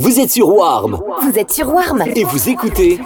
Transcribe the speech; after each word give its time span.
Vous 0.00 0.20
êtes 0.20 0.30
sur 0.30 0.48
Warm 0.48 1.00
Vous 1.22 1.36
êtes 1.36 1.50
sur 1.50 1.74
Warm 1.74 2.04
et 2.14 2.22
vous 2.22 2.48
écoutez 2.48 3.00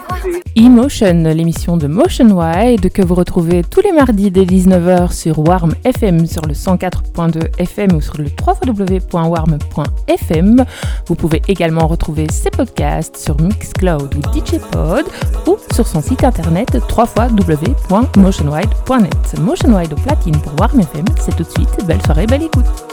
Emotion, 0.55 1.23
l'émission 1.23 1.75
de 1.75 1.87
Motion 1.87 2.27
Wide 2.27 2.91
que 2.91 3.01
vous 3.01 3.15
retrouvez 3.15 3.63
tous 3.63 3.81
les 3.81 3.91
mardis 3.91 4.29
dès 4.29 4.45
19h 4.45 5.11
sur 5.11 5.39
Warm 5.39 5.73
FM 5.85 6.27
sur 6.27 6.45
le 6.45 6.53
104.2 6.53 7.47
FM 7.57 7.93
ou 7.93 8.01
sur 8.01 8.17
le 8.17 8.25
www.warm.fm. 8.25 10.65
Vous 11.07 11.15
pouvez 11.15 11.41
également 11.47 11.87
retrouver 11.87 12.27
ses 12.31 12.51
podcasts 12.51 13.17
sur 13.17 13.41
Mixcloud 13.41 14.13
ou 14.13 14.21
DJPod 14.31 15.05
ou 15.47 15.57
sur 15.73 15.87
son 15.87 15.99
site 15.99 16.23
internet 16.23 16.77
www.motionwide.net. 16.95 19.39
Motion 19.41 19.75
Wide 19.75 19.93
au 19.93 19.95
platine 19.95 20.37
pour 20.37 20.53
Warm 20.59 20.79
FM, 20.79 21.05
c'est 21.19 21.35
tout 21.35 21.41
de 21.41 21.49
suite. 21.49 21.87
Belle 21.87 22.03
soirée, 22.03 22.27
belle 22.27 22.43
écoute. 22.43 22.92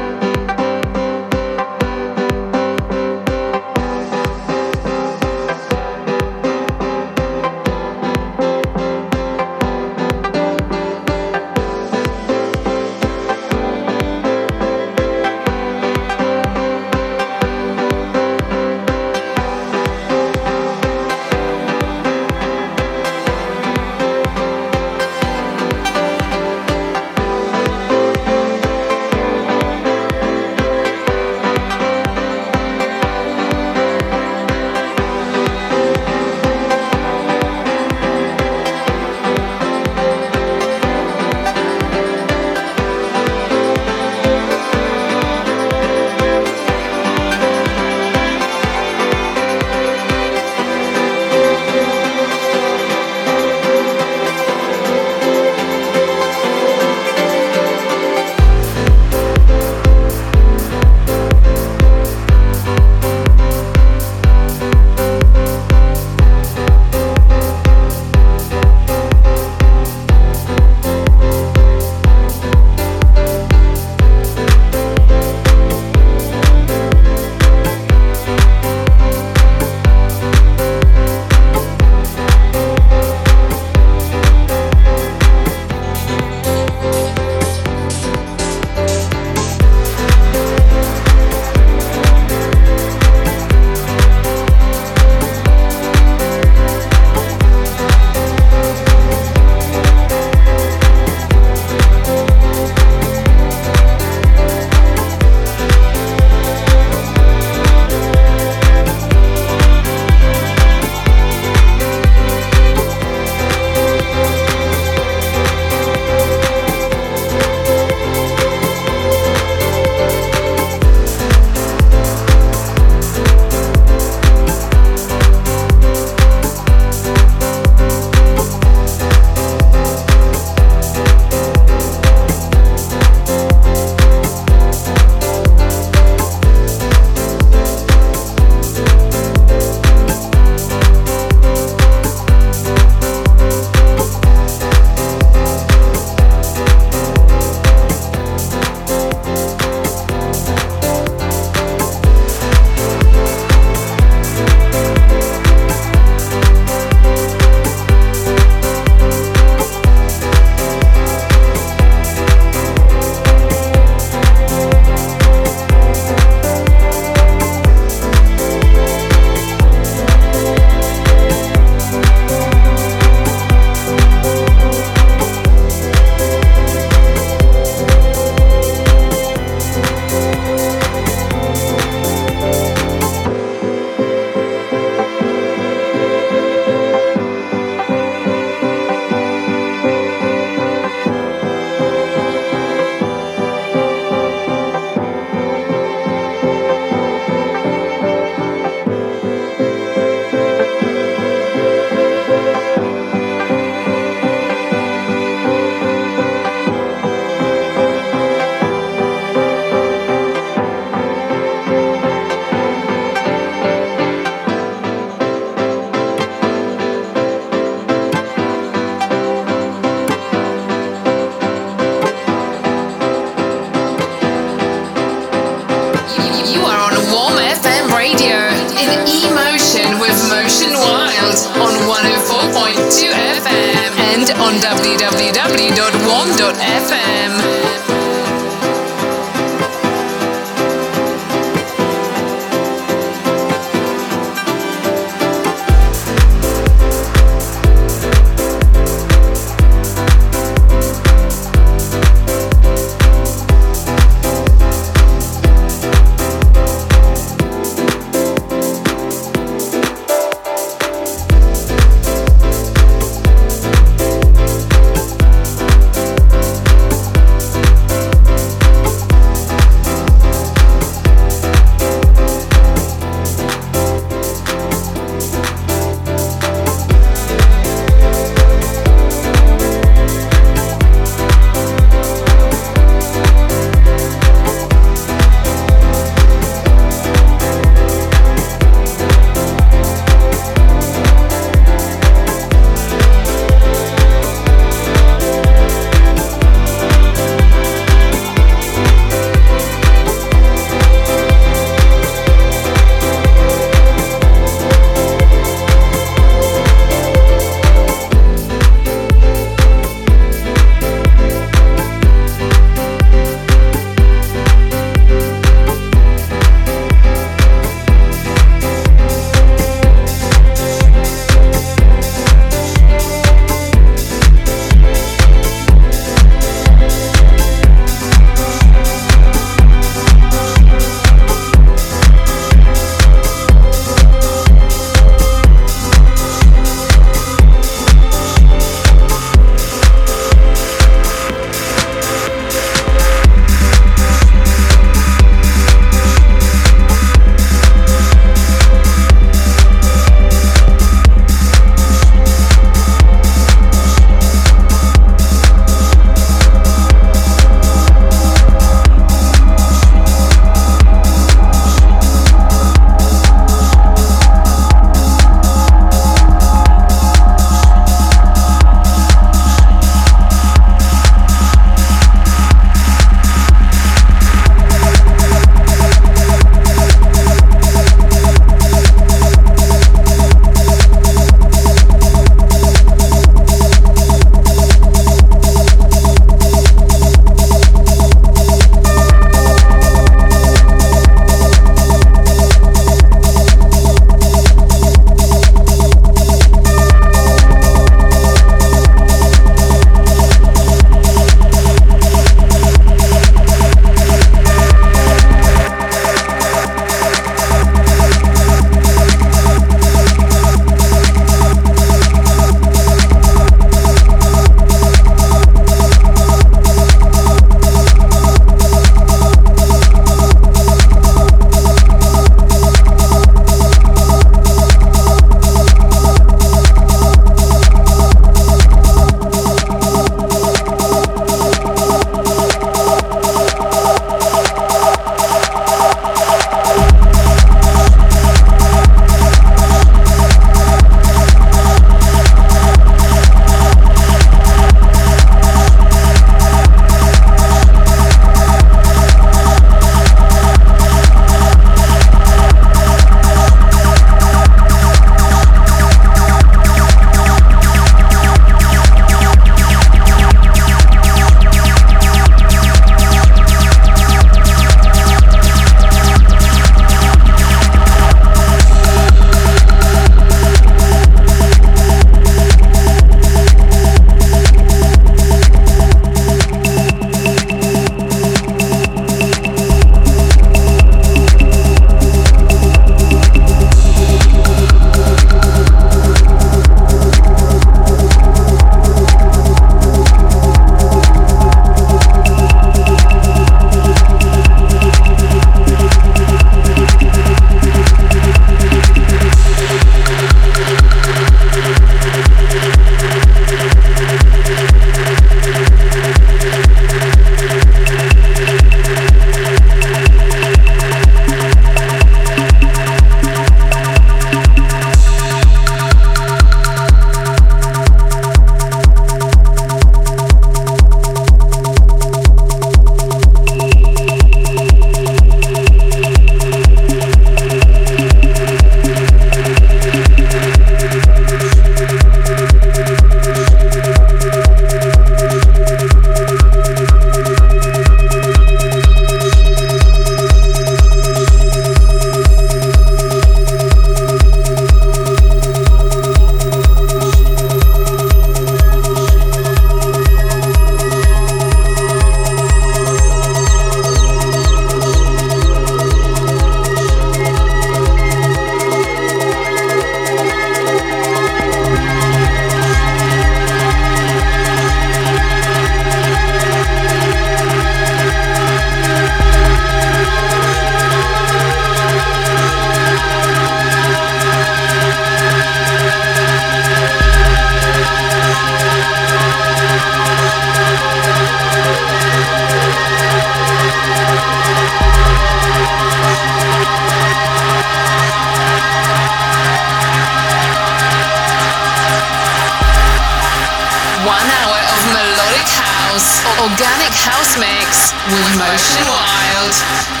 Mix 597.39 597.93
with 598.11 598.27
Motion 598.37 598.87
Wild. 598.87 600.00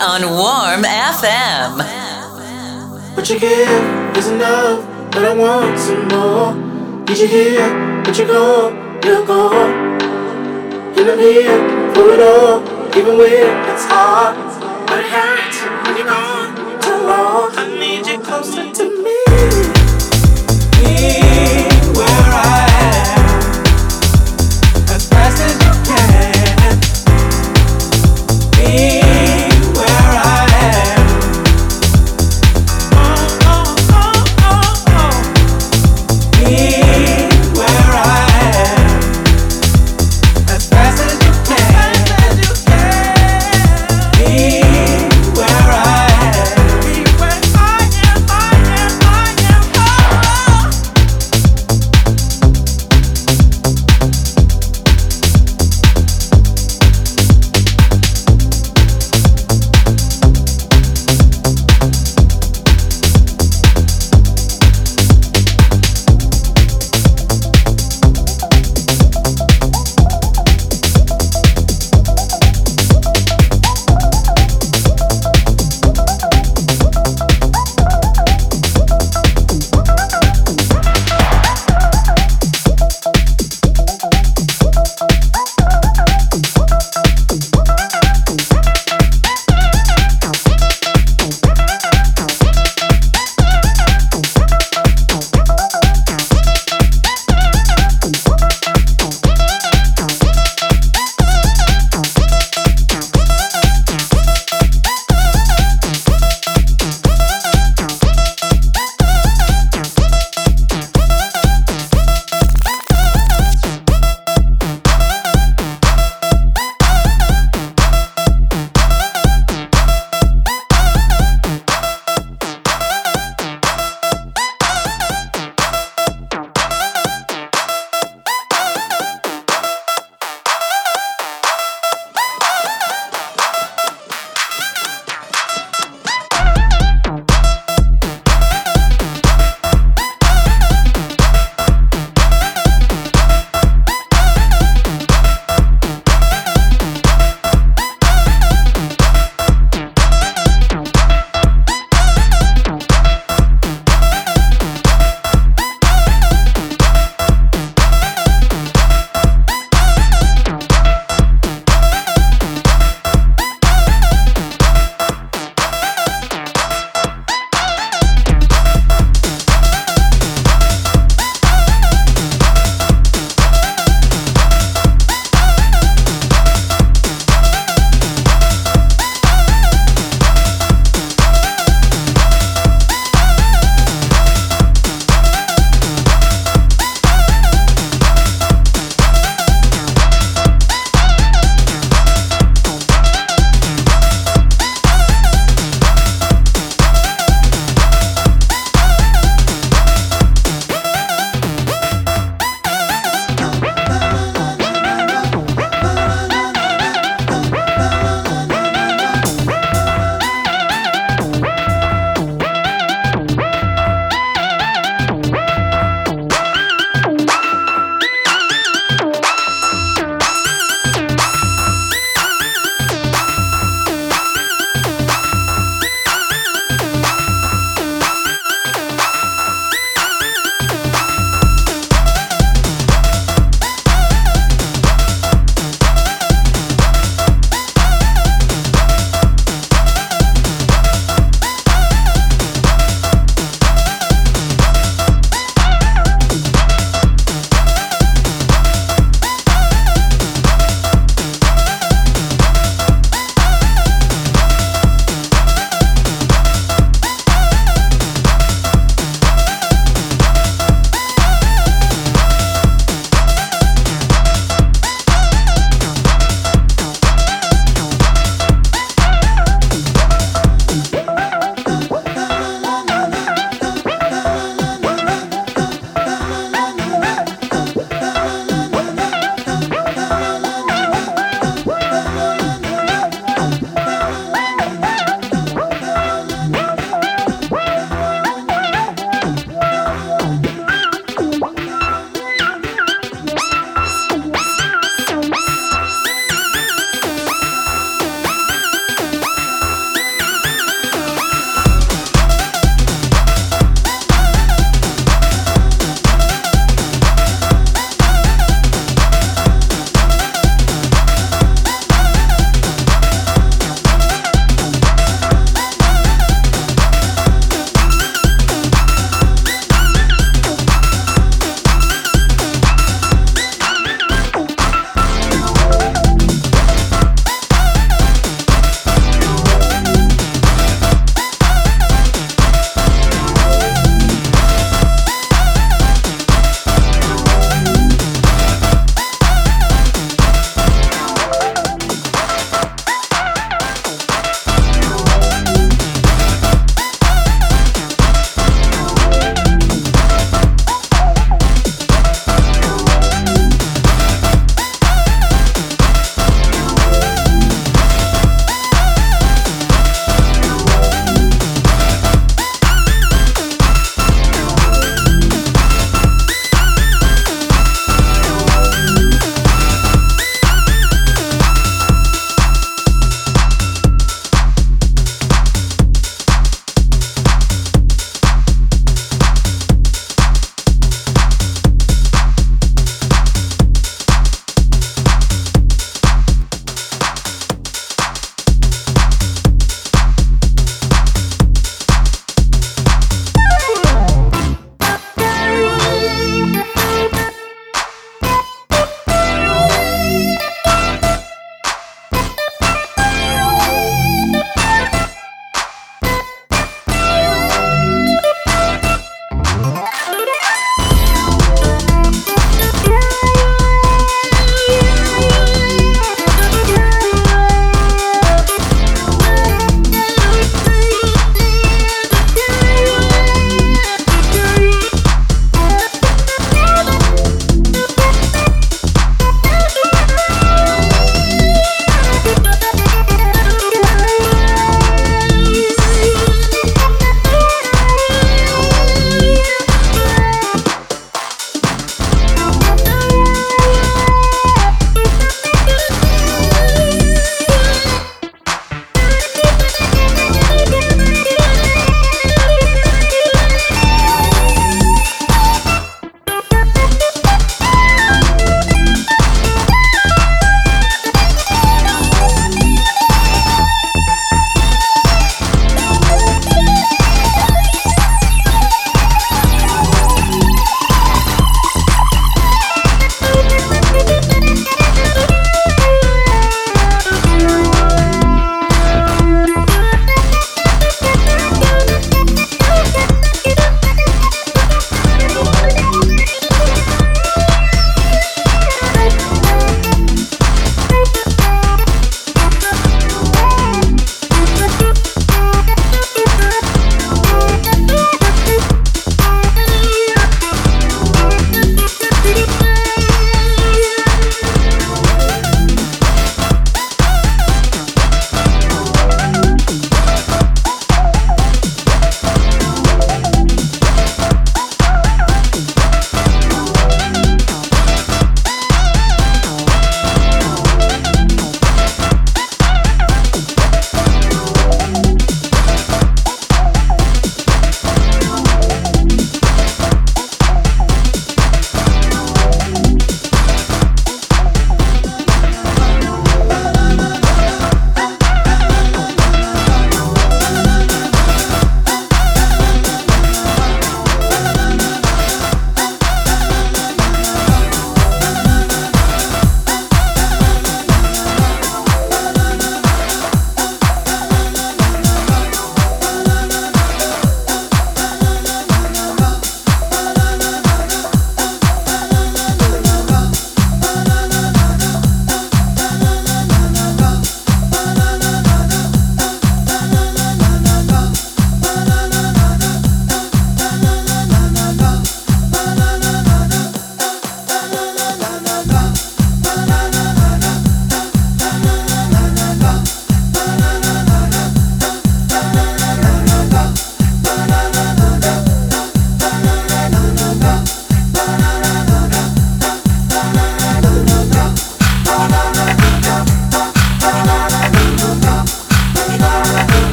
On 0.00 0.22
Warm 0.30 0.82
FM. 0.84 1.80
What 3.16 3.28
you 3.30 3.38
give 3.38 4.16
is 4.16 4.28
enough, 4.28 4.84
but 5.10 5.24
I 5.24 5.34
want 5.34 5.78
some 5.78 6.08
more. 6.08 7.04
Did 7.06 7.18
you 7.18 7.26
hear? 7.26 8.02
But 8.04 8.18
you 8.18 8.26
go, 8.26 8.70
you're 9.04 9.24
gone. 9.24 10.00
And 10.98 11.10
I'm 11.10 11.18
here 11.18 11.94
for 11.94 12.10
it 12.12 12.20
all, 12.20 12.62
even 12.96 13.16
when 13.18 13.70
it's 13.72 13.84
hard. 13.86 14.36
But 14.86 14.98
it 15.00 15.06
hurts 15.06 15.62
when 15.86 15.96
you're 15.96 16.06
gone 16.06 16.80
too 16.80 17.06
long. 17.06 17.50
I 17.56 17.76
need 17.78 18.06
you 18.06 18.18
closer 18.20 18.72
to 18.72 18.90
me. 18.90 18.95